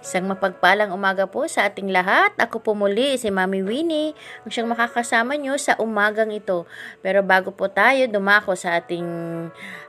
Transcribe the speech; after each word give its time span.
Isang 0.00 0.32
mapagpalang 0.32 0.96
umaga 0.96 1.28
po 1.28 1.44
sa 1.44 1.68
ating 1.68 1.92
lahat. 1.92 2.32
Ako 2.40 2.64
po 2.64 2.72
muli 2.72 3.20
si 3.20 3.28
Mami 3.28 3.60
Winnie, 3.60 4.16
ang 4.40 4.48
siyang 4.48 4.72
makakasama 4.72 5.36
nyo 5.36 5.60
sa 5.60 5.76
umagang 5.76 6.32
ito. 6.32 6.64
Pero 7.04 7.20
bago 7.20 7.52
po 7.52 7.68
tayo 7.68 8.08
dumako 8.08 8.56
sa 8.56 8.80
ating 8.80 9.04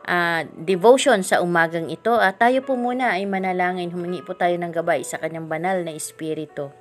uh, 0.04 0.42
devotion 0.60 1.24
sa 1.24 1.40
umagang 1.40 1.88
ito, 1.88 2.12
uh, 2.12 2.36
tayo 2.36 2.60
po 2.60 2.76
muna 2.76 3.16
ay 3.16 3.24
manalangin, 3.24 3.88
humingi 3.88 4.20
po 4.20 4.36
tayo 4.36 4.52
ng 4.60 4.76
gabay 4.76 5.00
sa 5.08 5.16
kanyang 5.16 5.48
banal 5.48 5.80
na 5.80 5.96
espiritu. 5.96 6.76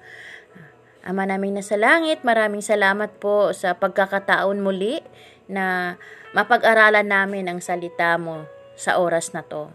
Ama 1.06 1.22
namin 1.30 1.54
na 1.54 1.62
sa 1.62 1.78
langit, 1.78 2.26
maraming 2.26 2.66
salamat 2.66 3.14
po 3.22 3.54
sa 3.54 3.78
pagkakataon 3.78 4.58
muli 4.58 5.06
na 5.46 5.94
mapag-aralan 6.34 7.06
namin 7.06 7.46
ang 7.46 7.62
salita 7.62 8.18
mo 8.18 8.42
sa 8.74 8.98
oras 8.98 9.30
na 9.30 9.46
to. 9.46 9.70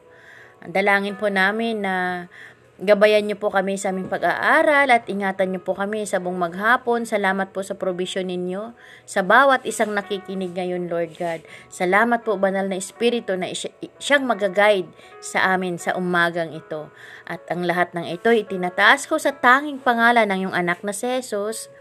Dalangin 0.66 1.16
po 1.16 1.30
namin 1.30 1.86
na 1.86 2.26
Gabayan 2.76 3.24
niyo 3.24 3.40
po 3.40 3.48
kami 3.48 3.80
sa 3.80 3.96
aming 3.96 4.12
pag-aaral 4.12 4.92
at 4.92 5.08
ingatan 5.08 5.56
niyo 5.56 5.64
po 5.64 5.80
kami 5.80 6.04
sa 6.04 6.20
buong 6.20 6.36
maghapon. 6.36 7.08
Salamat 7.08 7.56
po 7.56 7.64
sa 7.64 7.80
provision 7.80 8.28
ninyo 8.28 8.76
sa 9.08 9.24
bawat 9.24 9.64
isang 9.64 9.96
nakikinig 9.96 10.52
ngayon, 10.52 10.92
Lord 10.92 11.16
God. 11.16 11.40
Salamat 11.72 12.28
po, 12.28 12.36
Banal 12.36 12.68
na 12.68 12.76
Espiritu, 12.76 13.40
na 13.40 13.48
siyang 13.96 14.28
magaguide 14.28 14.92
sa 15.24 15.56
amin 15.56 15.80
sa 15.80 15.96
umagang 15.96 16.52
ito. 16.52 16.92
At 17.24 17.48
ang 17.48 17.64
lahat 17.64 17.96
ng 17.96 18.12
ito, 18.12 18.28
itinataas 18.36 19.08
ko 19.08 19.16
sa 19.16 19.32
tanging 19.32 19.80
pangalan 19.80 20.28
ng 20.28 20.40
iyong 20.44 20.56
anak 20.60 20.84
na 20.84 20.92
si 20.92 21.08
Jesus. 21.08 21.72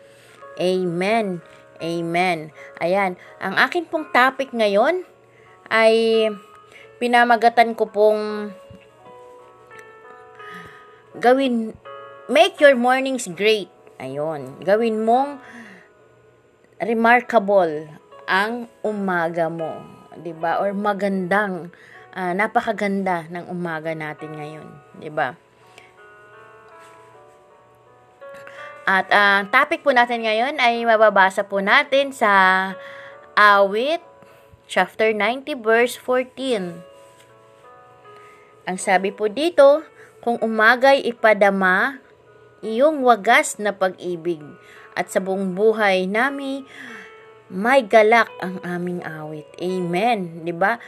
Amen. 0.63 1.43
Amen. 1.83 2.55
Ayan, 2.79 3.19
ang 3.43 3.59
akin 3.59 3.91
pong 3.91 4.15
topic 4.15 4.55
ngayon 4.55 5.03
ay 5.75 6.31
pinamagatan 7.03 7.75
ko 7.75 7.91
pong 7.91 8.55
gawin, 11.19 11.75
make 12.27 12.59
your 12.59 12.75
mornings 12.75 13.31
great. 13.31 13.71
Ayun, 14.03 14.59
gawin 14.67 15.07
mong 15.07 15.39
remarkable 16.83 17.87
ang 18.27 18.67
umaga 18.83 19.47
mo, 19.47 19.79
'di 20.19 20.35
ba? 20.35 20.59
Or 20.59 20.75
magandang 20.75 21.71
uh, 22.11 22.33
napakaganda 22.35 23.31
ng 23.31 23.47
umaga 23.47 23.95
natin 23.95 24.35
ngayon, 24.35 24.67
'di 24.99 25.11
ba? 25.15 25.39
At 28.85 29.09
ang 29.09 29.49
uh, 29.49 29.53
topic 29.55 29.81
po 29.81 29.97
natin 29.97 30.29
ngayon 30.29 30.61
ay 30.61 30.85
mababasa 30.85 31.41
po 31.41 31.65
natin 31.65 32.13
sa 32.13 32.29
Awit 33.33 34.05
chapter 34.69 35.09
90 35.17 35.57
verse 35.65 35.97
14. 35.97 36.85
Ang 38.69 38.77
sabi 38.77 39.09
po 39.09 39.33
dito, 39.33 39.89
kung 40.25 40.41
umagay 40.41 41.05
ipadama 41.05 42.01
iyong 42.65 43.05
wagas 43.05 43.61
na 43.61 43.77
pag-ibig 43.77 44.41
at 44.97 45.13
sa 45.13 45.21
buong 45.21 45.53
buhay 45.53 46.09
nami 46.09 46.65
may 47.53 47.85
galak 47.85 48.33
ang 48.41 48.57
aming 48.65 49.05
awit. 49.05 49.45
Amen. 49.61 50.41
'Di 50.43 50.55
ba? 50.57 50.81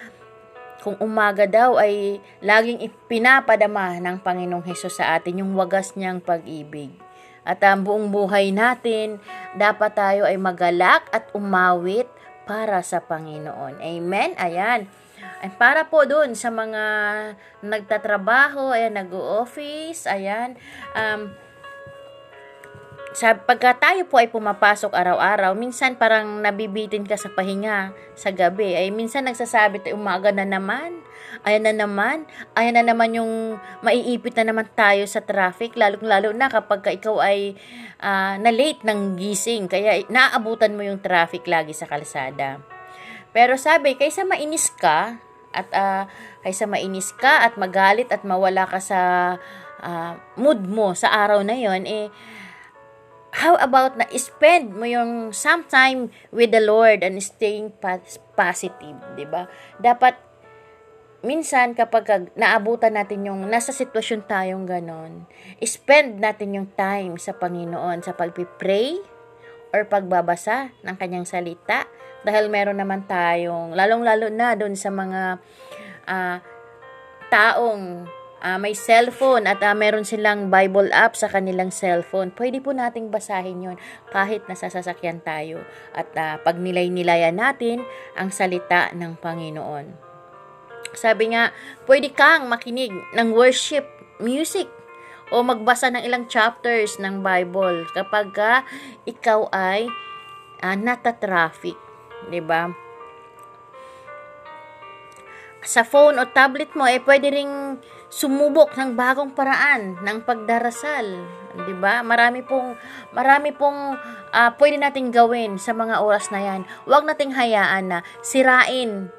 Kung 0.81 0.97
umaga 1.05 1.45
daw 1.45 1.77
ay 1.77 2.17
laging 2.41 2.81
ipinapadama 2.81 4.01
ng 4.01 4.17
Panginoong 4.25 4.65
Hesus 4.65 5.03
sa 5.03 5.19
atin 5.19 5.45
yung 5.45 5.53
wagas 5.53 5.93
niyang 5.99 6.23
pag-ibig. 6.23 6.95
At 7.47 7.63
ang 7.63 7.87
buong 7.87 8.11
buhay 8.11 8.51
natin, 8.51 9.23
dapat 9.55 9.95
tayo 9.95 10.23
ay 10.27 10.35
magalak 10.35 11.07
at 11.15 11.31
umawit 11.31 12.11
para 12.47 12.83
sa 12.83 13.03
Panginoon. 13.03 13.83
Amen? 13.83 14.35
Ayan. 14.39 14.91
Ay, 15.45 15.53
para 15.53 15.85
po 15.85 16.09
doon 16.09 16.33
sa 16.33 16.49
mga 16.49 16.85
nagtatrabaho, 17.61 18.73
ayan, 18.73 18.97
nag-office, 18.97 20.09
ayan, 20.09 20.57
um, 20.97 21.29
sa 23.17 23.33
pagka 23.33 23.73
tayo 23.73 24.05
po 24.05 24.21
ay 24.21 24.29
pumapasok 24.29 24.93
araw-araw, 24.93 25.57
minsan 25.57 25.97
parang 25.97 26.45
nabibitin 26.45 27.09
ka 27.09 27.17
sa 27.17 27.33
pahinga 27.33 27.97
sa 28.13 28.29
gabi. 28.29 28.77
Ay 28.77 28.93
minsan 28.93 29.25
nagsasabi 29.25 29.81
tayo, 29.81 29.97
umaga 29.97 30.29
na 30.37 30.45
naman, 30.45 31.01
ayan 31.41 31.65
na 31.65 31.73
naman, 31.73 32.29
ayan 32.53 32.77
na 32.77 32.85
naman 32.85 33.17
yung 33.17 33.57
maiipit 33.81 34.37
na 34.37 34.53
naman 34.53 34.69
tayo 34.77 35.09
sa 35.09 35.25
traffic, 35.25 35.81
lalo-lalo 35.81 36.37
na 36.37 36.53
kapag 36.53 36.85
ka 36.85 36.93
ikaw 36.93 37.17
ay 37.25 37.57
uh, 38.05 38.37
na-late 38.37 38.85
ng 38.85 39.17
gising, 39.17 39.65
kaya 39.65 40.05
naaabutan 40.13 40.77
mo 40.77 40.85
yung 40.85 41.01
traffic 41.01 41.49
lagi 41.49 41.73
sa 41.73 41.89
kalsada. 41.89 42.61
Pero 43.33 43.57
sabi, 43.57 43.97
kaysa 43.97 44.29
mainis 44.29 44.69
ka, 44.77 45.17
at 45.57 45.69
uh, 45.73 46.05
kaysa 46.45 46.69
mainis 46.69 47.17
ka 47.17 47.49
at 47.49 47.57
magalit 47.57 48.13
at 48.13 48.23
mawala 48.29 48.69
ka 48.69 48.77
sa 48.77 49.01
uh, 49.81 50.13
mood 50.37 50.61
mo 50.69 50.93
sa 50.93 51.09
araw 51.09 51.41
na 51.41 51.57
yon 51.57 51.89
eh 51.89 52.13
how 53.37 53.57
about 53.61 54.01
na 54.01 54.09
spend 54.17 54.73
mo 54.73 54.89
yung 54.89 55.33
some 55.33 55.65
time 55.69 56.09
with 56.33 56.53
the 56.53 56.63
Lord 56.63 57.05
and 57.05 57.21
staying 57.21 57.73
positive, 58.33 58.97
'di 59.13 59.27
ba? 59.29 59.45
Dapat 59.77 60.17
minsan 61.21 61.77
kapag 61.77 62.33
naabutan 62.33 62.97
natin 62.97 63.29
yung 63.29 63.45
nasa 63.51 63.77
sitwasyon 63.77 64.25
tayong 64.25 64.65
ganon, 64.65 65.29
spend 65.61 66.17
natin 66.23 66.57
yung 66.57 66.69
time 66.73 67.21
sa 67.21 67.37
Panginoon 67.37 68.01
sa 68.01 68.17
pagpipray 68.17 68.97
or 69.77 69.85
pagbabasa 69.85 70.73
ng 70.81 70.97
kanyang 70.97 71.29
salita 71.29 71.85
dahil 72.27 72.51
meron 72.51 72.83
naman 72.83 73.07
tayong, 73.07 73.79
lalong-lalo 73.79 74.27
na 74.35 74.59
doon 74.59 74.75
sa 74.75 74.91
mga 74.91 75.39
uh, 76.11 76.37
taong 77.31 78.11
uh, 78.43 78.59
may 78.59 78.75
cellphone 78.75 79.47
at 79.47 79.63
uh, 79.63 79.75
meron 79.75 80.03
silang 80.03 80.51
Bible 80.51 80.91
app 80.91 81.15
sa 81.15 81.31
kanilang 81.31 81.71
cellphone, 81.71 82.35
pwede 82.35 82.59
po 82.59 82.75
nating 82.75 83.09
basahin 83.15 83.63
yon 83.63 83.79
kahit 84.11 84.45
nasa 84.51 84.67
sasakyan 84.67 85.23
tayo 85.23 85.63
at 85.95 86.11
uh, 86.19 86.37
pag 86.43 86.59
nilay-nilayan 86.59 87.39
natin 87.39 87.87
ang 88.19 88.35
salita 88.35 88.91
ng 88.95 89.17
Panginoon. 89.23 89.87
Sabi 90.97 91.37
nga, 91.37 91.53
pwede 91.85 92.09
kang 92.11 92.49
makinig 92.49 92.91
ng 93.13 93.29
worship 93.37 93.85
music 94.17 94.67
o 95.29 95.43
magbasa 95.43 95.93
ng 95.93 96.03
ilang 96.07 96.25
chapters 96.31 96.97
ng 97.03 97.21
Bible 97.21 97.85
kapag 97.93 98.33
uh, 98.39 98.61
ikaw 99.05 99.51
ay 99.53 99.91
uh, 100.63 100.77
nata-traffic. 100.79 101.86
'Di 102.29 102.41
ba? 102.41 102.73
Sa 105.67 105.83
phone 105.83 106.23
o 106.23 106.25
tablet 106.31 106.71
mo 106.79 106.87
eh 106.87 107.03
pwede 107.03 107.27
ring 107.27 107.83
sumubok 108.07 108.79
ng 108.79 108.95
bagong 108.95 109.35
paraan 109.35 109.99
ng 109.99 110.23
pagdarasal, 110.23 111.27
'di 111.67 111.75
ba? 111.77 112.07
Marami 112.07 112.47
pong 112.47 112.79
marami 113.11 113.51
pong 113.51 113.99
uh, 114.31 114.51
pwede 114.63 114.79
nating 114.79 115.11
gawin 115.11 115.59
sa 115.59 115.75
mga 115.75 115.99
oras 116.01 116.31
na 116.31 116.41
'yan. 116.41 116.63
Huwag 116.87 117.03
nating 117.03 117.35
hayaan 117.35 117.91
na 117.91 117.99
sirain 118.23 119.11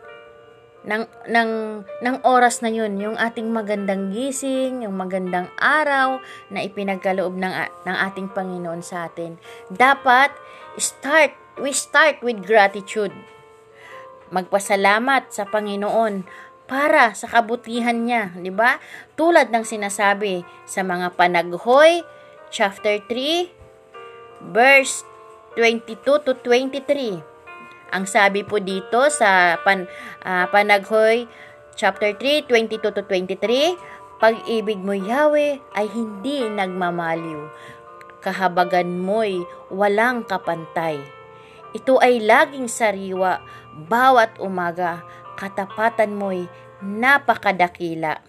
ng 0.88 1.04
ng 1.28 1.52
ng 1.84 2.18
oras 2.24 2.64
na 2.64 2.72
'yun, 2.72 2.96
yung 2.96 3.20
ating 3.20 3.52
magandang 3.52 4.16
gising, 4.16 4.88
yung 4.88 4.96
magandang 4.96 5.52
araw 5.60 6.24
na 6.48 6.64
ipinagkaloob 6.64 7.36
ng 7.36 7.54
ng 7.84 7.98
ating 8.08 8.32
Panginoon 8.32 8.80
sa 8.80 9.12
atin. 9.12 9.36
Dapat 9.68 10.32
start 10.80 11.47
we 11.58 11.74
start 11.74 12.22
with 12.22 12.46
gratitude. 12.46 13.14
Magpasalamat 14.30 15.34
sa 15.34 15.50
Panginoon 15.50 16.28
para 16.70 17.16
sa 17.18 17.26
kabutihan 17.32 17.96
niya, 17.96 18.36
di 18.38 18.52
ba? 18.52 18.78
Tulad 19.18 19.50
ng 19.50 19.64
sinasabi 19.66 20.44
sa 20.68 20.84
mga 20.84 21.16
panaghoy, 21.16 22.04
chapter 22.52 23.00
3, 23.10 24.52
verse 24.54 25.02
22 25.56 26.04
to 26.04 26.32
23. 26.44 27.24
Ang 27.96 28.04
sabi 28.04 28.44
po 28.44 28.60
dito 28.60 29.08
sa 29.08 29.56
pan, 29.64 29.88
uh, 30.28 30.46
panaghoy, 30.52 31.26
chapter 31.80 32.12
3, 32.14 32.52
22 32.52 32.84
to 32.84 33.02
23, 33.02 34.20
pag-ibig 34.20 34.82
mo, 34.82 34.92
Yahweh, 34.92 35.64
ay 35.72 35.88
hindi 35.88 36.44
nagmamaliw. 36.52 37.48
Kahabagan 38.20 39.00
mo'y 39.00 39.48
walang 39.72 40.28
kapantay 40.28 41.17
ito 41.76 42.00
ay 42.00 42.24
laging 42.24 42.72
sariwa 42.72 43.44
bawat 43.88 44.40
umaga. 44.40 45.04
Katapatan 45.38 46.16
mo'y 46.16 46.48
napakadakila. 46.82 48.22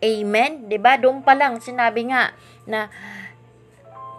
Amen? 0.00 0.64
ba? 0.80 0.96
Doon 0.96 1.20
pa 1.20 1.36
lang 1.36 1.60
sinabi 1.60 2.08
nga 2.08 2.32
na 2.64 2.88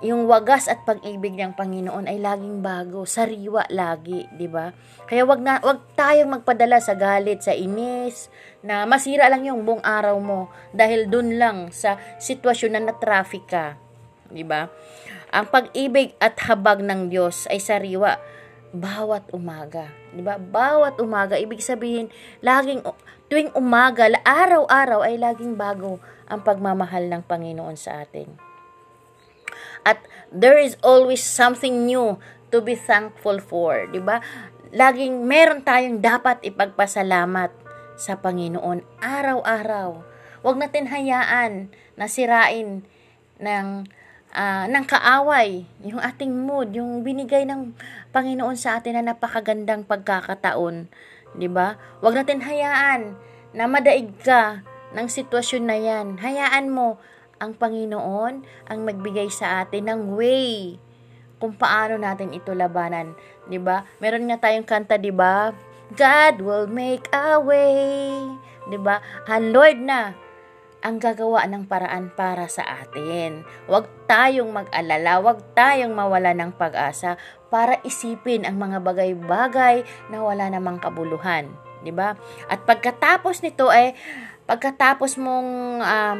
yung 0.02 0.26
wagas 0.26 0.66
at 0.66 0.82
pag-ibig 0.82 1.38
ng 1.38 1.54
Panginoon 1.54 2.10
ay 2.10 2.18
laging 2.18 2.66
bago, 2.66 3.06
sariwa 3.06 3.70
lagi, 3.70 4.26
'di 4.34 4.50
ba? 4.50 4.74
Kaya 5.06 5.30
wag 5.30 5.46
na 5.46 5.62
wag 5.62 5.78
tayong 5.94 6.42
magpadala 6.42 6.82
sa 6.82 6.98
galit, 6.98 7.46
sa 7.46 7.54
inis, 7.54 8.34
na 8.66 8.90
masira 8.90 9.30
lang 9.30 9.46
yung 9.46 9.62
buong 9.62 9.86
araw 9.86 10.18
mo 10.18 10.50
dahil 10.74 11.06
doon 11.06 11.38
lang 11.38 11.58
sa 11.70 12.02
sitwasyon 12.18 12.72
na 12.74 12.82
na-traffic 12.90 13.46
ka, 13.46 13.78
'di 14.34 14.42
ba? 14.42 14.74
Ang 15.32 15.46
pag-ibig 15.54 16.18
at 16.18 16.34
habag 16.50 16.82
ng 16.82 17.08
Diyos 17.14 17.46
ay 17.54 17.62
sariwa 17.62 18.18
bawat 18.72 19.28
umaga. 19.36 19.92
'Di 20.16 20.24
ba? 20.24 20.40
Bawat 20.40 21.00
umaga 21.04 21.36
ibig 21.36 21.60
sabihin 21.60 22.08
laging 22.40 22.84
tuwing 23.28 23.52
umaga, 23.56 24.08
araw-araw 24.24 25.08
ay 25.08 25.16
laging 25.20 25.56
bago 25.56 26.00
ang 26.28 26.44
pagmamahal 26.44 27.08
ng 27.08 27.24
Panginoon 27.24 27.76
sa 27.80 28.04
atin. 28.04 28.36
At 29.84 30.04
there 30.32 30.60
is 30.60 30.80
always 30.84 31.24
something 31.24 31.88
new 31.88 32.20
to 32.52 32.60
be 32.60 32.76
thankful 32.76 33.40
for, 33.44 33.88
'di 33.92 34.00
ba? 34.04 34.24
Laging 34.72 35.28
meron 35.28 35.64
tayong 35.64 36.00
dapat 36.00 36.40
ipagpasalamat 36.48 37.52
sa 38.00 38.16
Panginoon 38.16 39.04
araw-araw. 39.04 40.00
Huwag 40.42 40.58
natin 40.58 40.90
hayaan 40.90 41.70
na 42.00 42.08
sirain 42.08 42.82
ng 43.38 43.68
uh, 44.32 44.66
ng 44.68 44.86
kaaway, 44.88 45.68
yung 45.84 46.02
ating 46.02 46.32
mood, 46.32 46.74
yung 46.74 47.04
binigay 47.04 47.44
ng 47.44 47.76
Panginoon 48.12 48.60
sa 48.60 48.80
atin 48.80 49.00
na 49.00 49.16
napakagandang 49.16 49.88
pagkakataon, 49.88 50.92
'di 51.36 51.48
ba? 51.48 51.80
Huwag 52.04 52.20
natin 52.20 52.44
hayaan 52.44 53.16
na 53.56 53.68
madaig 53.72 54.12
ka 54.20 54.68
ng 54.92 55.08
sitwasyon 55.08 55.64
na 55.64 55.78
'yan. 55.80 56.20
Hayaan 56.20 56.68
mo 56.68 57.00
ang 57.40 57.56
Panginoon 57.56 58.44
ang 58.68 58.80
magbigay 58.84 59.32
sa 59.32 59.64
atin 59.64 59.88
ng 59.88 60.02
way 60.20 60.76
kung 61.42 61.56
paano 61.56 61.98
natin 61.98 62.36
ito 62.36 62.52
labanan, 62.52 63.16
'di 63.48 63.58
ba? 63.64 63.88
Meron 64.04 64.28
nga 64.28 64.44
tayong 64.44 64.68
kanta, 64.68 65.00
'di 65.00 65.16
ba? 65.16 65.56
God 65.96 66.44
will 66.44 66.68
make 66.68 67.08
a 67.16 67.40
way. 67.40 68.28
'Di 68.68 68.76
ba? 68.76 69.00
Ang 69.26 69.56
Lord 69.56 69.80
na 69.80 70.14
ang 70.82 70.98
gagawa 70.98 71.46
ng 71.46 71.70
paraan 71.70 72.10
para 72.12 72.50
sa 72.50 72.66
atin. 72.66 73.46
Huwag 73.70 73.86
tayong 74.10 74.50
mag-alala, 74.50 75.22
huwag 75.22 75.40
tayong 75.54 75.94
mawala 75.94 76.34
ng 76.34 76.58
pag-asa 76.58 77.22
para 77.52 77.84
isipin 77.84 78.48
ang 78.48 78.56
mga 78.58 78.80
bagay-bagay 78.80 79.84
na 80.08 80.24
wala 80.24 80.48
namang 80.48 80.80
kabuluhan, 80.80 81.52
'di 81.84 81.92
ba? 81.92 82.16
At 82.48 82.64
pagkatapos 82.64 83.44
nito 83.44 83.68
ay 83.68 83.94
pagkatapos 84.48 85.20
mong 85.20 85.84
uh, 85.84 86.16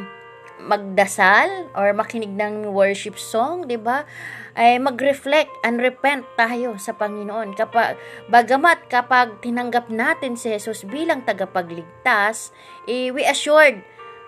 magdasal 0.62 1.72
or 1.74 1.90
makinig 1.96 2.30
ng 2.30 2.70
worship 2.70 3.16
song, 3.16 3.64
'di 3.64 3.80
ba? 3.80 4.04
Ay 4.52 4.76
mag-reflect 4.76 5.50
and 5.64 5.80
repent 5.80 6.28
tayo 6.36 6.76
sa 6.76 6.92
Panginoon. 6.92 7.56
Kapag 7.56 7.96
bagamat 8.28 8.86
kapag 8.92 9.40
tinanggap 9.40 9.88
natin 9.88 10.36
si 10.36 10.52
Jesus 10.52 10.84
bilang 10.84 11.24
tagapagligtas, 11.24 12.52
eh, 12.84 13.08
we 13.08 13.24
assured 13.24 13.80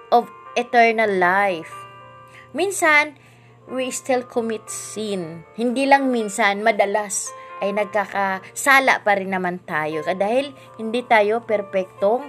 of 0.09 0.33
eternal 0.57 1.11
life. 1.11 1.71
Minsan, 2.55 3.19
we 3.69 3.89
still 3.89 4.25
commit 4.27 4.67
sin. 4.69 5.45
Hindi 5.57 5.89
lang 5.89 6.13
minsan, 6.13 6.61
madalas 6.61 7.33
ay 7.63 7.73
nagkakasala 7.73 9.01
pa 9.01 9.13
rin 9.17 9.33
naman 9.33 9.63
tayo. 9.65 10.05
Dahil 10.05 10.53
hindi 10.77 11.01
tayo 11.07 11.45
perpektong 11.45 12.29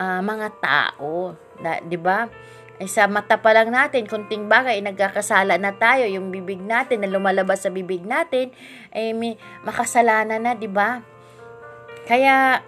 uh, 0.00 0.20
mga 0.24 0.48
tao. 0.62 1.36
'di 1.60 1.98
ba? 2.00 2.26
ay 2.82 2.90
sa 2.90 3.06
mata 3.06 3.38
pa 3.38 3.54
lang 3.54 3.70
natin, 3.70 4.10
kunting 4.10 4.50
bagay, 4.50 4.82
nagkakasala 4.82 5.54
na 5.62 5.70
tayo, 5.78 6.10
yung 6.10 6.34
bibig 6.34 6.58
natin 6.58 7.06
na 7.06 7.10
lumalabas 7.10 7.62
sa 7.62 7.70
bibig 7.70 8.02
natin, 8.02 8.50
ay 8.90 9.14
may 9.14 9.38
makasalanan 9.62 10.42
na, 10.42 10.58
di 10.58 10.66
ba? 10.66 10.98
Kaya, 12.10 12.66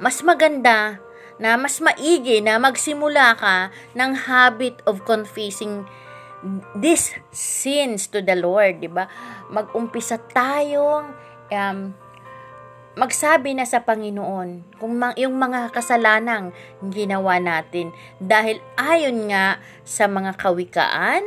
mas 0.00 0.24
maganda 0.24 1.04
na 1.38 1.54
mas 1.54 1.78
maigi 1.78 2.42
na 2.42 2.58
magsimula 2.58 3.38
ka 3.38 3.70
ng 3.94 4.26
habit 4.26 4.82
of 4.88 5.06
confessing 5.06 5.86
these 6.78 7.18
sins 7.34 8.06
to 8.14 8.22
the 8.22 8.38
Lord, 8.38 8.82
di 8.82 8.90
ba? 8.90 9.10
Mag-umpisa 9.50 10.18
tayong 10.18 11.06
um, 11.50 11.78
magsabi 12.98 13.54
na 13.54 13.62
sa 13.62 13.86
Panginoon 13.86 14.74
kung 14.82 14.98
yung 15.14 15.38
mga 15.38 15.70
kasalanang 15.70 16.50
ginawa 16.90 17.38
natin 17.38 17.94
dahil 18.18 18.58
ayon 18.74 19.30
nga 19.30 19.62
sa 19.86 20.10
mga 20.10 20.34
kawikaan 20.34 21.22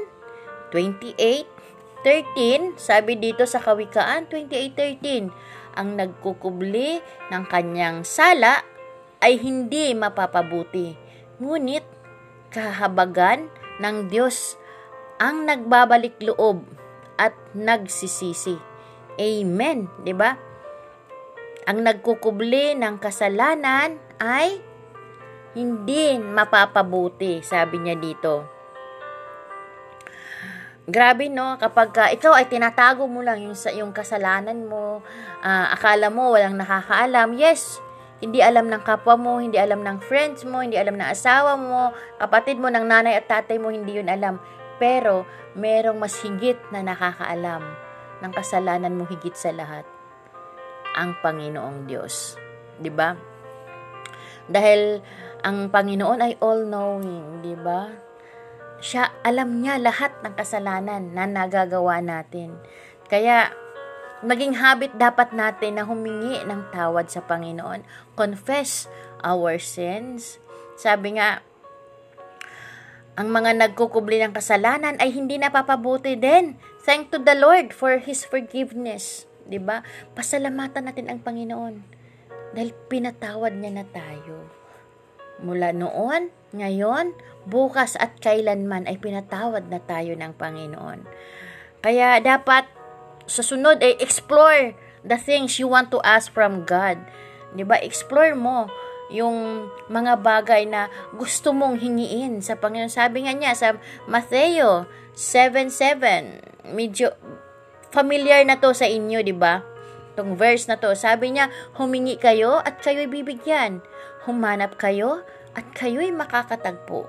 28:13 0.75 2.75
sabi 2.75 3.15
dito 3.15 3.47
sa 3.47 3.63
kawikaan 3.63 4.27
28:13 4.27 5.31
ang 5.79 5.95
nagkukubli 5.95 6.99
ng 7.31 7.43
kanyang 7.47 8.03
sala 8.03 8.67
ay 9.23 9.39
hindi 9.39 9.95
mapapabuti 9.95 10.99
ngunit 11.39 11.87
kahabagan 12.51 13.47
ng 13.79 14.11
Diyos 14.11 14.59
ang 15.21 15.45
nagbabalik 15.45 16.17
loob 16.25 16.65
at 17.21 17.37
nagsisisi 17.53 18.57
amen 19.21 19.85
di 20.01 20.17
ba 20.17 20.33
ang 21.69 21.85
nagkukubli 21.85 22.73
ng 22.73 22.97
kasalanan 22.97 24.01
ay 24.17 24.71
hindi 25.51 26.15
mapapabuti, 26.17 27.43
sabi 27.43 27.83
niya 27.83 27.95
dito. 27.99 28.47
Grabe 30.89 31.29
no, 31.29 31.55
kapag 31.61 31.93
ka, 31.93 32.03
ikaw 32.09 32.33
ay 32.35 32.49
tinatago 32.49 33.05
mo 33.05 33.21
lang 33.21 33.45
yung, 33.45 33.53
yung 33.77 33.93
kasalanan 33.93 34.65
mo, 34.65 35.05
uh, 35.45 35.65
akala 35.71 36.09
mo 36.09 36.33
walang 36.33 36.57
nakakaalam, 36.57 37.37
yes, 37.37 37.77
hindi 38.17 38.41
alam 38.41 38.67
ng 38.67 38.81
kapwa 38.81 39.15
mo, 39.15 39.37
hindi 39.37 39.61
alam 39.61 39.85
ng 39.85 40.01
friends 40.01 40.41
mo, 40.43 40.65
hindi 40.65 40.75
alam 40.81 40.97
ng 40.97 41.05
asawa 41.05 41.53
mo, 41.55 41.93
kapatid 42.17 42.57
mo, 42.57 42.73
ng 42.73 42.83
nanay 42.83 43.13
at 43.13 43.29
tatay 43.29 43.61
mo, 43.61 43.69
hindi 43.69 44.01
yun 44.01 44.09
alam. 44.09 44.41
Pero, 44.81 45.29
merong 45.53 46.01
mas 46.01 46.17
higit 46.25 46.57
na 46.73 46.81
nakakaalam 46.81 47.61
ng 48.25 48.31
kasalanan 48.33 48.97
mo 48.97 49.05
higit 49.05 49.37
sa 49.37 49.53
lahat 49.53 49.85
ang 50.97 51.15
Panginoong 51.21 51.85
Diyos. 51.85 52.35
'Di 52.81 52.91
ba? 52.91 53.15
Dahil 54.49 54.99
ang 55.45 55.69
Panginoon 55.69 56.19
ay 56.19 56.33
all-knowing, 56.41 57.45
'di 57.45 57.55
ba? 57.61 57.93
Siya 58.81 59.21
alam 59.21 59.61
niya 59.61 59.77
lahat 59.77 60.25
ng 60.25 60.33
kasalanan 60.33 61.13
na 61.13 61.29
nagagawa 61.29 62.01
natin. 62.01 62.57
Kaya 63.05 63.53
maging 64.25 64.57
habit 64.57 64.97
dapat 64.97 65.33
natin 65.37 65.77
na 65.77 65.85
humingi 65.85 66.41
ng 66.41 66.73
tawad 66.73 67.05
sa 67.05 67.21
Panginoon. 67.21 67.85
Confess 68.17 68.89
our 69.21 69.61
sins. 69.61 70.41
Sabi 70.73 71.21
nga, 71.21 71.45
ang 73.19 73.27
mga 73.27 73.59
nagkukubli 73.59 74.23
ng 74.23 74.31
kasalanan 74.31 74.95
ay 75.03 75.11
hindi 75.11 75.35
napapabuti 75.35 76.15
din. 76.15 76.55
Thank 76.87 77.11
to 77.11 77.19
the 77.19 77.35
Lord 77.35 77.75
for 77.75 77.99
His 77.99 78.23
forgiveness. 78.23 79.27
ba? 79.59 79.83
Pasalamatan 80.15 80.87
natin 80.87 81.11
ang 81.11 81.19
Panginoon 81.19 81.83
dahil 82.55 82.71
pinatawad 82.87 83.51
niya 83.55 83.83
na 83.83 83.85
tayo. 83.87 84.47
Mula 85.43 85.75
noon, 85.75 86.31
ngayon, 86.55 87.17
bukas 87.49 87.97
at 87.97 88.15
kailanman 88.21 88.87
ay 88.87 88.95
pinatawad 89.01 89.67
na 89.67 89.81
tayo 89.83 90.15
ng 90.15 90.31
Panginoon. 90.37 91.03
Kaya 91.81 92.21
dapat 92.21 92.69
sa 93.25 93.41
sunod 93.41 93.81
ay 93.81 93.97
explore 93.97 94.77
the 95.01 95.17
things 95.17 95.57
you 95.57 95.65
want 95.65 95.89
to 95.89 95.99
ask 96.05 96.29
from 96.29 96.63
God. 96.63 97.01
'Di 97.57 97.65
ba? 97.65 97.81
Explore 97.81 98.37
mo 98.37 98.69
yung 99.11 99.67
mga 99.91 100.23
bagay 100.23 100.63
na 100.65 100.87
gusto 101.13 101.51
mong 101.51 101.77
hingiin 101.83 102.39
sa 102.39 102.55
Panginoon. 102.55 102.91
Sabi 102.91 103.27
nga 103.27 103.35
niya 103.35 103.53
sa 103.53 103.75
Mateo 104.07 104.87
7:7, 105.13 106.71
medyo 106.71 107.11
familiar 107.91 108.41
na 108.47 108.57
to 108.57 108.71
sa 108.71 108.87
inyo, 108.87 109.19
di 109.19 109.35
ba? 109.35 109.61
Itong 110.15 110.39
verse 110.39 110.67
na 110.67 110.79
to, 110.79 110.95
sabi 110.95 111.35
niya, 111.35 111.51
humingi 111.75 112.15
kayo 112.19 112.59
at 112.63 112.79
kayo'y 112.79 113.07
bibigyan. 113.07 113.83
Humanap 114.27 114.79
kayo 114.79 115.23
at 115.55 115.67
kayo'y 115.75 116.11
makakatagpo. 116.15 117.07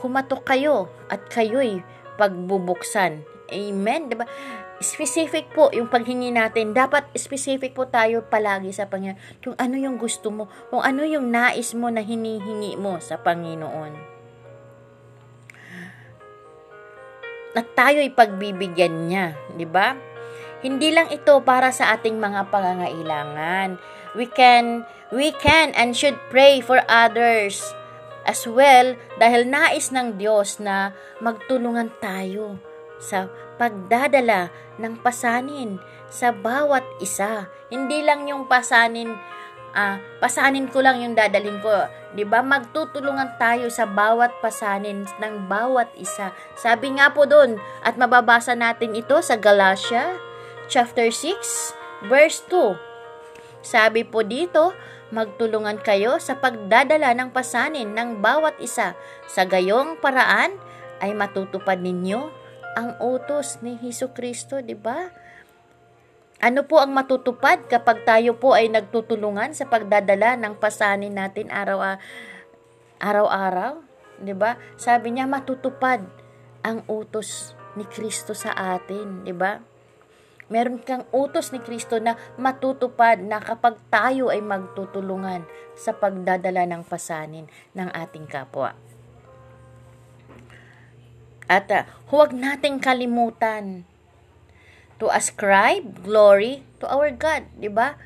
Kumatok 0.00 0.44
kayo 0.44 0.88
at 1.12 1.28
kayo'y 1.28 1.84
pagbubuksan. 2.16 3.24
Amen, 3.52 4.08
di 4.08 4.16
ba? 4.16 4.24
Specific 4.82 5.54
po 5.54 5.70
yung 5.70 5.86
paghingi 5.86 6.34
natin. 6.34 6.74
Dapat 6.74 7.14
specific 7.14 7.72
po 7.72 7.86
tayo 7.86 8.26
palagi 8.26 8.74
sa 8.74 8.90
Panginoon. 8.90 9.38
Kung 9.38 9.56
ano 9.56 9.74
yung 9.78 9.96
gusto 9.96 10.34
mo, 10.34 10.50
kung 10.68 10.82
ano 10.82 11.06
yung 11.06 11.30
nais 11.30 11.70
mo 11.78 11.86
na 11.88 12.02
hinihingi 12.02 12.74
mo 12.74 12.98
sa 12.98 13.16
Panginoon. 13.16 13.94
At 17.52 17.66
tayo'y 17.78 18.10
pagbibigyan 18.10 19.06
niya, 19.06 19.38
di 19.54 19.68
ba? 19.68 19.94
Hindi 20.64 20.90
lang 20.90 21.14
ito 21.14 21.38
para 21.42 21.70
sa 21.70 21.94
ating 21.94 22.18
mga 22.18 22.50
pangangailangan. 22.50 23.78
We 24.18 24.26
can 24.26 24.82
we 25.14 25.30
can 25.36 25.74
and 25.78 25.94
should 25.94 26.16
pray 26.32 26.58
for 26.64 26.80
others 26.86 27.60
as 28.24 28.46
well 28.46 28.94
dahil 29.18 29.46
nais 29.46 29.90
ng 29.90 30.16
Diyos 30.16 30.62
na 30.62 30.94
magtulungan 31.18 31.90
tayo 31.98 32.56
sa 33.02 33.26
pagdadala 33.56 34.52
ng 34.80 35.00
pasanin 35.00 35.80
sa 36.12 36.32
bawat 36.32 36.84
isa. 37.00 37.48
Hindi 37.72 38.04
lang 38.04 38.28
yung 38.28 38.44
pasanin 38.48 39.16
ah, 39.72 39.98
pasanin 40.20 40.68
ko 40.68 40.84
lang 40.84 41.00
yung 41.00 41.16
dadalhin 41.16 41.58
ko. 41.64 41.88
ba? 42.28 42.40
Magtutulungan 42.44 43.40
tayo 43.40 43.72
sa 43.72 43.88
bawat 43.88 44.32
pasanin 44.44 45.08
ng 45.18 45.34
bawat 45.48 45.88
isa. 45.96 46.36
Sabi 46.54 46.96
nga 46.96 47.10
po 47.10 47.24
doon 47.24 47.56
at 47.80 47.96
mababasa 47.96 48.52
natin 48.52 48.92
ito 48.92 49.18
sa 49.24 49.36
Galatia 49.36 50.16
chapter 50.68 51.08
6, 51.08 52.08
verse 52.08 52.44
2. 52.48 52.76
Sabi 53.64 54.04
po 54.04 54.20
dito, 54.24 54.76
magtulungan 55.12 55.80
kayo 55.80 56.16
sa 56.16 56.36
pagdadala 56.36 57.12
ng 57.16 57.28
pasanin 57.32 57.92
ng 57.92 58.20
bawat 58.20 58.56
isa. 58.60 58.96
Sa 59.28 59.44
gayong 59.44 60.00
paraan 60.00 60.56
ay 61.00 61.12
matutupad 61.12 61.80
ninyo 61.80 62.41
ang 62.72 62.96
utos 63.00 63.60
ni 63.60 63.76
Hesus 63.76 64.12
Kristo, 64.16 64.60
di 64.60 64.76
ba? 64.76 65.12
Ano 66.42 66.66
po 66.66 66.82
ang 66.82 66.90
matutupad 66.90 67.70
kapag 67.70 68.02
tayo 68.02 68.34
po 68.34 68.58
ay 68.58 68.66
nagtutulungan 68.66 69.54
sa 69.54 69.70
pagdadala 69.70 70.34
ng 70.34 70.58
pasanin 70.58 71.14
natin 71.14 71.46
araw 71.54 72.00
araw-araw? 72.98 73.78
'Di 74.18 74.34
ba? 74.34 74.58
Sabi 74.74 75.14
niya 75.14 75.30
matutupad 75.30 76.02
ang 76.66 76.82
utos 76.90 77.54
ni 77.78 77.86
Kristo 77.86 78.34
sa 78.34 78.50
atin, 78.54 79.22
'di 79.22 79.34
ba? 79.34 79.62
Meron 80.50 80.82
kang 80.82 81.06
utos 81.14 81.54
ni 81.54 81.62
Kristo 81.62 81.96
na 82.02 82.18
matutupad 82.36 83.22
na 83.22 83.38
kapag 83.38 83.78
tayo 83.88 84.28
ay 84.28 84.42
magtutulungan 84.42 85.46
sa 85.78 85.96
pagdadala 85.96 86.68
ng 86.68 86.82
pasanin 86.84 87.46
ng 87.72 87.88
ating 87.88 88.28
kapwa. 88.28 88.76
At 91.52 91.68
uh, 91.68 91.84
huwag 92.08 92.32
nating 92.32 92.80
kalimutan 92.80 93.84
to 94.96 95.12
ascribe 95.12 96.00
glory 96.00 96.64
to 96.80 96.88
our 96.88 97.12
God, 97.12 97.44
'di 97.60 97.68
ba? 97.68 98.00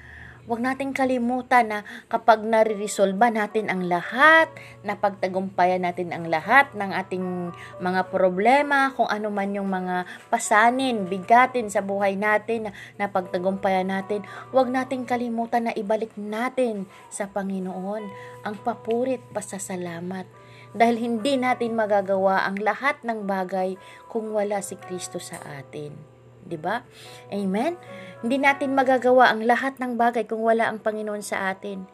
Huwag 0.46 0.62
nating 0.62 0.94
kalimutan 0.94 1.66
na 1.66 1.78
kapag 2.06 2.38
nare-resolve 2.38 3.18
natin 3.18 3.66
ang 3.66 3.82
lahat, 3.82 4.46
napagtagumpayan 4.86 5.82
natin 5.82 6.14
ang 6.14 6.30
lahat 6.30 6.70
ng 6.70 6.94
ating 6.94 7.50
mga 7.82 8.06
problema, 8.14 8.94
kung 8.94 9.10
ano 9.10 9.26
man 9.26 9.50
yung 9.50 9.66
mga 9.66 10.06
pasanin, 10.30 11.10
bigatin 11.10 11.66
sa 11.66 11.82
buhay 11.82 12.14
natin, 12.14 12.70
na 12.70 12.72
napagtagumpayan 12.94 13.90
natin, 13.90 14.22
huwag 14.54 14.70
nating 14.70 15.02
kalimutan 15.02 15.66
na 15.66 15.74
ibalik 15.74 16.14
natin 16.14 16.86
sa 17.10 17.26
Panginoon 17.26 18.06
ang 18.46 18.54
papurit 18.62 19.18
pasasalamat. 19.34 20.45
Dahil 20.76 21.00
hindi 21.00 21.40
natin 21.40 21.72
magagawa 21.72 22.44
ang 22.44 22.60
lahat 22.60 23.00
ng 23.00 23.24
bagay 23.24 23.80
kung 24.12 24.30
wala 24.36 24.60
si 24.60 24.76
Kristo 24.76 25.16
sa 25.16 25.40
atin. 25.40 26.16
'di 26.46 26.58
ba? 26.62 26.86
Amen. 27.34 27.74
Hindi 28.22 28.38
natin 28.38 28.78
magagawa 28.78 29.34
ang 29.34 29.42
lahat 29.42 29.82
ng 29.82 29.98
bagay 29.98 30.24
kung 30.24 30.40
wala 30.46 30.70
ang 30.70 30.78
Panginoon 30.78 31.20
sa 31.20 31.50
atin. 31.50 31.84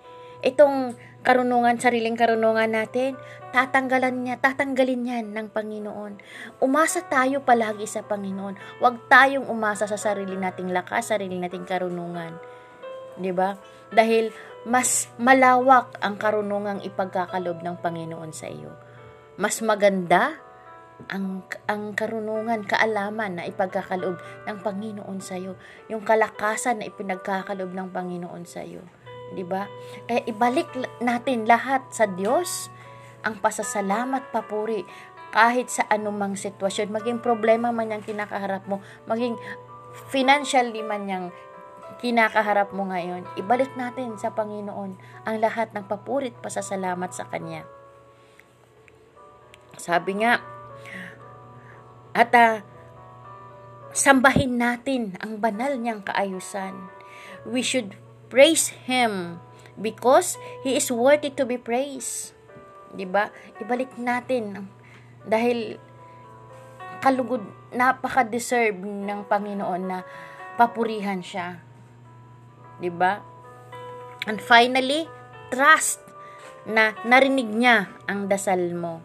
Itong 0.43 0.99
karunungan, 1.23 1.79
sariling 1.79 2.19
karunungan 2.19 2.75
natin, 2.75 3.15
tatanggalan 3.55 4.27
niya, 4.27 4.43
tatanggalin 4.43 5.01
niyan 5.07 5.27
ng 5.31 5.47
Panginoon. 5.55 6.19
Umasa 6.59 7.07
tayo 7.07 7.47
palagi 7.47 7.87
sa 7.87 8.03
Panginoon. 8.03 8.83
Huwag 8.83 9.07
tayong 9.07 9.47
umasa 9.47 9.87
sa 9.87 9.95
sarili 9.95 10.35
nating 10.35 10.75
lakas, 10.75 11.15
sarili 11.15 11.39
nating 11.39 11.63
karunungan. 11.63 12.35
'Di 13.19 13.33
ba? 13.35 13.57
Dahil 13.93 14.33
mas 14.63 15.11
malawak 15.19 15.99
ang 15.99 16.15
karunungang 16.15 16.87
ipagkakalob 16.87 17.61
ng 17.67 17.77
Panginoon 17.83 18.31
sa 18.31 18.47
iyo. 18.47 18.71
Mas 19.35 19.59
maganda 19.59 20.39
ang, 21.11 21.43
ang 21.67 21.99
karunungan, 21.99 22.63
kaalaman 22.63 23.43
na 23.43 23.49
ipagkakaloob 23.51 24.23
ng 24.47 24.59
Panginoon 24.63 25.19
sa 25.19 25.35
iyo. 25.35 25.59
Yung 25.91 26.07
kalakasan 26.07 26.79
na 26.79 26.87
ipinagkakalob 26.87 27.75
ng 27.75 27.91
Panginoon 27.91 28.47
sa 28.47 28.63
iyo. 28.63 28.87
'Di 29.35 29.43
ba? 29.43 29.67
Kaya 30.07 30.23
ibalik 30.31 30.71
natin 31.03 31.49
lahat 31.49 31.83
sa 31.91 32.07
Diyos 32.07 32.71
ang 33.27 33.39
pasasalamat 33.43 34.31
papuri 34.31 34.83
kahit 35.33 35.73
sa 35.73 35.89
anumang 35.89 36.37
sitwasyon, 36.37 36.93
maging 36.93 37.19
problema 37.25 37.73
man 37.73 37.89
yung 37.89 38.05
kinakaharap 38.05 38.69
mo, 38.69 38.85
maging 39.09 39.41
financially 40.13 40.85
man 40.85 41.09
yung 41.09 41.27
kinakaharap 42.03 42.75
mo 42.75 42.91
ngayon, 42.91 43.23
ibalik 43.39 43.73
natin 43.79 44.19
sa 44.19 44.35
Panginoon 44.35 44.99
ang 45.27 45.37
lahat 45.39 45.71
ng 45.71 45.87
papurit 45.87 46.35
pasasalamat 46.43 47.15
sa 47.15 47.31
Kanya. 47.31 47.63
Sabi 49.79 50.23
nga, 50.23 50.43
at 52.13 52.31
uh, 52.37 52.61
sambahin 53.93 54.61
natin 54.61 55.17
ang 55.21 55.41
banal 55.41 55.77
niyang 55.81 56.05
kaayusan. 56.05 56.93
We 57.49 57.65
should 57.65 57.97
praise 58.29 58.73
Him 58.89 59.41
because 59.81 60.37
He 60.65 60.77
is 60.77 60.93
worthy 60.93 61.33
to 61.37 61.49
be 61.49 61.57
praised. 61.57 62.37
Diba? 62.93 63.33
Ibalik 63.61 63.97
natin 63.97 64.69
dahil 65.25 65.81
kalugod, 67.01 67.43
napaka-deserve 67.73 68.77
ng 68.85 69.25
Panginoon 69.27 69.83
na 69.89 69.99
papurihan 70.61 71.25
siya. 71.25 71.72
Diba? 72.83 73.23
And 74.27 74.43
finally, 74.43 75.07
trust 75.55 76.03
na 76.67 76.99
narinig 77.07 77.47
niya 77.47 77.91
ang 78.11 78.27
dasal 78.27 78.75
mo. 78.75 79.03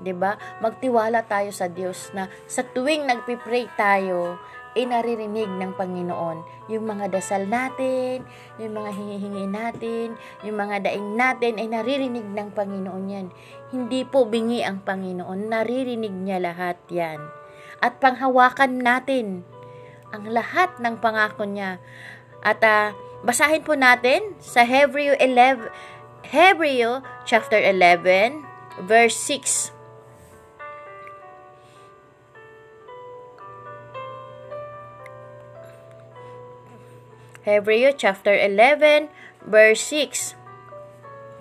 'di 0.00 0.12
ba? 0.12 0.36
Magtiwala 0.60 1.24
tayo 1.24 1.48
sa 1.52 1.72
Diyos 1.72 2.12
na 2.12 2.28
sa 2.44 2.60
tuwing 2.60 3.08
nagpi-pray 3.08 3.64
tayo, 3.80 4.36
ay 4.76 4.84
naririnig 4.84 5.48
ng 5.48 5.72
Panginoon 5.72 6.68
yung 6.68 6.84
mga 6.84 7.08
dasal 7.08 7.48
natin, 7.48 8.28
yung 8.60 8.76
mga 8.76 8.90
hingihingi 8.92 9.46
natin, 9.48 10.06
yung 10.44 10.56
mga 10.60 10.84
daing 10.84 11.16
natin 11.16 11.56
ay 11.56 11.66
naririnig 11.72 12.28
ng 12.28 12.52
Panginoon 12.52 13.04
yan. 13.08 13.26
Hindi 13.72 14.04
po 14.04 14.28
bingi 14.28 14.60
ang 14.60 14.84
Panginoon, 14.84 15.48
naririnig 15.48 16.12
niya 16.12 16.44
lahat 16.44 16.76
yan. 16.92 17.24
At 17.80 18.04
panghawakan 18.04 18.84
natin 18.84 19.48
ang 20.12 20.28
lahat 20.28 20.76
ng 20.76 21.00
pangako 21.00 21.48
niya. 21.48 21.80
At 22.46 22.62
uh, 22.62 22.94
basahin 23.26 23.66
po 23.66 23.74
natin 23.74 24.38
sa 24.38 24.62
Hebreo 24.62 25.18
11 25.18 25.66
Hebreo 26.30 27.02
chapter 27.26 27.58
11 27.58 28.86
verse 28.86 29.18
6 29.18 29.74
Hebreo 37.46 37.94
chapter 37.94 38.34
11 38.34 39.06
verse 39.46 39.78
6. 39.94 40.34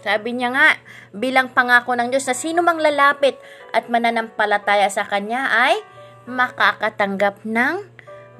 Sabi 0.05 0.37
niya 0.37 0.53
nga, 0.53 0.77
bilang 1.09 1.49
pangako 1.49 1.97
ng 1.97 2.13
Diyos 2.13 2.29
na 2.29 2.37
sino 2.37 2.61
mang 2.61 2.77
lalapit 2.77 3.41
at 3.73 3.89
mananampalataya 3.89 4.85
sa 4.93 5.09
Kanya 5.09 5.49
ay 5.49 5.81
makakatanggap 6.29 7.41
ng 7.41 7.89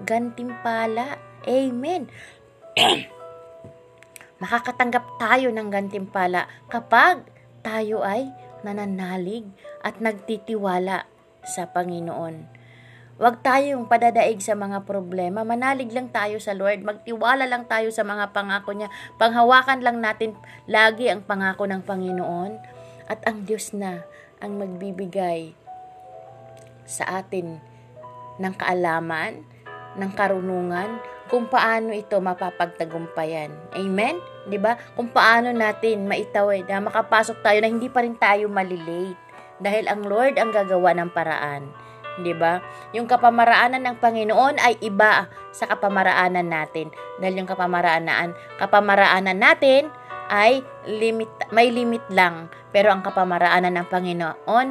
gantimpala. 0.06 1.18
Amen. 1.50 2.06
makakatanggap 4.44 5.16
tayo 5.16 5.48
ng 5.52 5.68
gantimpala 5.72 6.52
kapag 6.68 7.24
tayo 7.64 8.04
ay 8.04 8.30
nananalig 8.68 9.48
at 9.80 10.04
nagtitiwala 10.04 11.08
sa 11.46 11.70
Panginoon. 11.72 12.56
Huwag 13.16 13.40
tayong 13.40 13.88
padadaig 13.88 14.44
sa 14.44 14.60
mga 14.60 14.84
problema. 14.84 15.48
Manalig 15.48 15.88
lang 15.96 16.12
tayo 16.12 16.36
sa 16.36 16.52
Lord. 16.52 16.84
Magtiwala 16.84 17.48
lang 17.48 17.64
tayo 17.64 17.88
sa 17.88 18.04
mga 18.04 18.36
pangako 18.36 18.76
niya. 18.76 18.92
Panghawakan 19.16 19.80
lang 19.80 20.04
natin 20.04 20.36
lagi 20.68 21.08
ang 21.08 21.24
pangako 21.24 21.64
ng 21.64 21.80
Panginoon. 21.80 22.60
At 23.08 23.24
ang 23.24 23.48
Diyos 23.48 23.72
na 23.72 24.04
ang 24.44 24.60
magbibigay 24.60 25.56
sa 26.84 27.24
atin 27.24 27.64
ng 28.36 28.54
kaalaman, 28.60 29.48
ng 29.96 30.12
karunungan, 30.12 31.00
kung 31.30 31.50
paano 31.50 31.92
ito 31.92 32.18
mapapagtagumpayan. 32.22 33.50
Amen? 33.74 34.22
'Di 34.46 34.62
ba? 34.62 34.78
Kung 34.94 35.10
paano 35.10 35.50
natin 35.50 36.06
maitawid 36.06 36.70
na 36.70 36.82
makapasok 36.82 37.42
tayo 37.42 37.58
na 37.62 37.70
hindi 37.70 37.90
pa 37.90 38.06
rin 38.06 38.14
tayo 38.18 38.46
malilate 38.50 39.18
dahil 39.58 39.90
ang 39.90 40.06
Lord 40.06 40.38
ang 40.38 40.54
gagawa 40.54 40.94
ng 40.94 41.10
paraan. 41.10 41.72
'di 42.22 42.34
ba? 42.38 42.62
Yung 42.96 43.10
kapamaraanan 43.10 43.84
ng 43.84 43.98
Panginoon 44.00 44.56
ay 44.62 44.80
iba 44.86 45.28
sa 45.52 45.66
kapamaraanan 45.68 46.48
natin. 46.48 46.92
Dahil 47.20 47.44
yung 47.44 47.50
kapamaraanan, 47.50 48.36
kapamaraanan 48.62 49.40
natin 49.40 49.92
ay 50.32 50.64
limit 50.90 51.30
may 51.54 51.70
limit 51.70 52.02
lang, 52.10 52.50
pero 52.74 52.90
ang 52.94 53.02
kapamaraanan 53.06 53.74
ng 53.82 53.88
Panginoon 53.90 54.68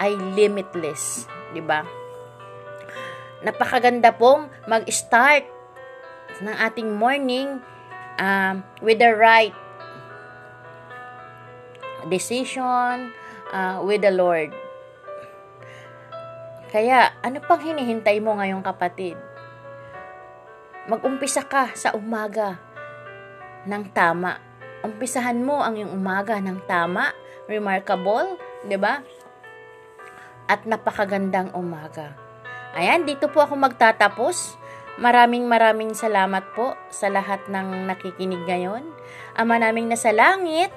ay 0.00 0.12
limitless, 0.34 1.28
'di 1.52 1.62
ba? 1.62 1.84
Napakaganda 3.40 4.12
pong 4.12 4.52
mag-start 4.68 5.59
ng 6.40 6.56
ating 6.56 6.96
morning 6.96 7.60
um, 8.16 8.64
with 8.80 9.00
the 9.00 9.12
right 9.12 9.52
decision 12.08 13.12
uh, 13.52 13.80
with 13.84 14.00
the 14.00 14.12
Lord. 14.12 14.52
Kaya, 16.70 17.10
ano 17.20 17.42
pang 17.42 17.58
hinihintay 17.58 18.22
mo 18.22 18.38
ngayong 18.38 18.62
kapatid? 18.62 19.18
Mag-umpisa 20.86 21.42
ka 21.44 21.74
sa 21.74 21.92
umaga 21.98 22.62
ng 23.66 23.84
tama. 23.90 24.38
Umpisahan 24.80 25.36
mo 25.42 25.60
ang 25.60 25.76
iyong 25.76 25.92
umaga 25.92 26.40
ng 26.40 26.62
tama, 26.64 27.12
remarkable, 27.50 28.38
'di 28.64 28.78
ba? 28.80 29.04
At 30.48 30.64
napakagandang 30.64 31.52
umaga. 31.52 32.16
Ayan, 32.72 33.04
dito 33.04 33.28
po 33.28 33.42
ako 33.44 33.58
magtatapos. 33.58 34.59
Maraming 35.00 35.48
maraming 35.48 35.96
salamat 35.96 36.52
po 36.52 36.76
sa 36.92 37.08
lahat 37.08 37.48
ng 37.48 37.88
nakikinig 37.88 38.44
ngayon. 38.44 38.84
Ama 39.32 39.56
naming 39.56 39.88
nasa 39.88 40.12
langit, 40.12 40.68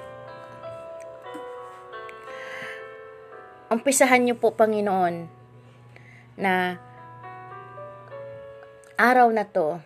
umpisahan 3.68 4.24
niyo 4.24 4.40
po, 4.40 4.56
Panginoon, 4.56 5.28
na 6.40 6.80
araw 8.96 9.28
na 9.28 9.44
to 9.44 9.76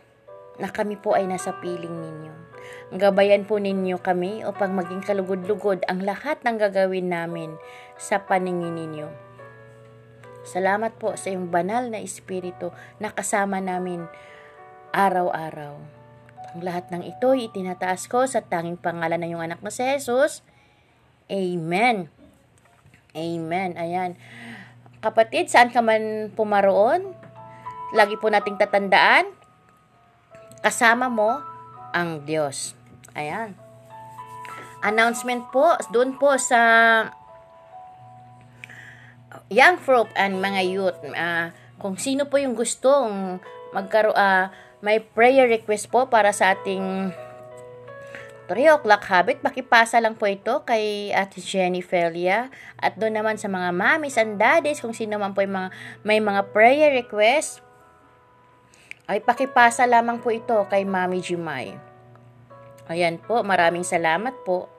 na 0.62 0.71
kami 0.71 0.95
po 0.95 1.18
ay 1.18 1.26
nasa 1.26 1.59
piling 1.59 1.99
ninyo. 1.99 2.35
Gabayan 2.95 3.42
po 3.42 3.59
ninyo 3.59 3.99
kami 3.99 4.47
upang 4.47 4.71
maging 4.71 5.02
kalugod-lugod 5.02 5.83
ang 5.90 6.07
lahat 6.07 6.38
ng 6.47 6.62
gagawin 6.62 7.11
namin 7.11 7.59
sa 7.99 8.23
paningin 8.23 8.71
ninyo. 8.71 9.27
Salamat 10.49 10.97
po 10.97 11.12
sa 11.21 11.28
iyong 11.28 11.52
banal 11.52 11.93
na 11.93 12.00
espiritu 12.00 12.73
na 12.97 13.12
kasama 13.12 13.61
namin 13.61 14.09
araw-araw. 14.97 15.76
Ang 16.57 16.61
lahat 16.64 16.88
ng 16.88 17.05
ito 17.05 17.37
itinataas 17.37 18.09
ko 18.09 18.25
sa 18.25 18.40
tanging 18.40 18.81
pangalan 18.81 19.21
ng 19.21 19.37
iyong 19.37 19.45
anak 19.45 19.61
na 19.61 19.69
si 19.69 19.85
Jesus. 19.85 20.40
Amen. 21.28 22.09
Amen. 23.12 23.76
Ayan. 23.76 24.17
Kapatid, 25.05 25.52
saan 25.52 25.69
ka 25.69 25.85
man 25.85 26.33
pumaroon, 26.33 27.12
lagi 27.93 28.17
po 28.17 28.33
nating 28.33 28.57
tatandaan, 28.57 29.31
kasama 30.64 31.07
mo 31.12 31.38
ang 31.93 32.25
Diyos. 32.25 32.73
Ayan. 33.12 33.55
Announcement 34.81 35.52
po, 35.52 35.76
doon 35.93 36.17
po 36.17 36.35
sa 36.40 36.61
young 39.47 39.78
folk 39.78 40.11
and 40.18 40.42
mga 40.42 40.62
youth, 40.66 40.99
uh, 41.14 41.54
kung 41.78 41.95
sino 41.95 42.26
po 42.26 42.42
yung 42.42 42.59
gustong 42.59 43.38
magkaro 43.71 44.11
uh, 44.12 44.50
may 44.83 45.02
prayer 45.02 45.47
request 45.50 45.90
po 45.90 46.07
para 46.07 46.30
sa 46.30 46.54
ating 46.54 47.11
3 48.49 48.80
o'clock 48.80 49.04
habit, 49.04 49.45
pakipasa 49.45 50.00
lang 50.00 50.16
po 50.16 50.25
ito 50.25 50.64
kay 50.64 51.12
Ate 51.12 51.37
Jenny 51.45 51.85
Felia. 51.85 52.49
At 52.80 52.97
doon 52.97 53.21
naman 53.21 53.37
sa 53.37 53.45
mga 53.52 53.76
mamis 53.76 54.16
and 54.16 54.40
daddies, 54.40 54.80
kung 54.80 54.97
sino 54.97 55.21
man 55.21 55.37
po 55.37 55.45
yung 55.45 55.52
mga, 55.52 55.68
may 56.00 56.16
mga 56.16 56.49
prayer 56.49 56.97
request, 56.97 57.61
ay 59.04 59.21
pakipasa 59.21 59.85
lamang 59.85 60.16
po 60.25 60.33
ito 60.33 60.57
kay 60.73 60.88
Mami 60.88 61.21
Jumay. 61.21 61.76
Ayan 62.88 63.21
po, 63.21 63.45
maraming 63.45 63.85
salamat 63.85 64.33
po. 64.49 64.73